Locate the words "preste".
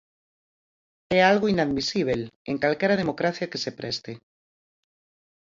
3.79-4.11